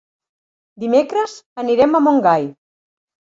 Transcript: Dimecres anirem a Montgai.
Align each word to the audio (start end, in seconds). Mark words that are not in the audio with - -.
Dimecres 0.83 1.35
anirem 1.65 1.93
a 1.93 2.03
Montgai. 2.07 2.49